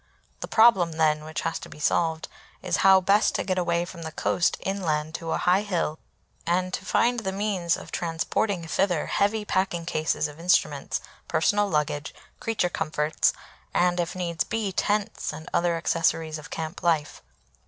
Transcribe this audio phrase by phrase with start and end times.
[0.39, 2.27] The problem then which has to be solved
[2.63, 5.99] is, how best to get away from the coast inland to a high hill,
[6.43, 12.15] and to find the means of transporting thither heavy packing cases of instruments, personal luggage,
[12.39, 13.31] creature comforts,
[13.75, 17.21] and, if needs be, tents and the other accessories of camp life.